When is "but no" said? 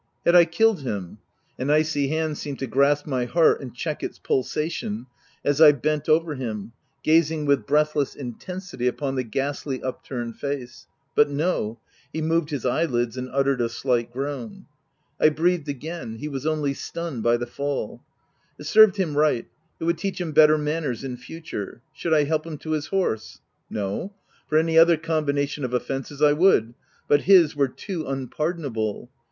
11.13-11.77